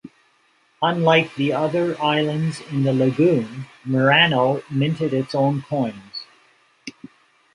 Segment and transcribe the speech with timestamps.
[0.81, 6.25] Unlike the other islands in the Lagoon, Murano minted its own coins.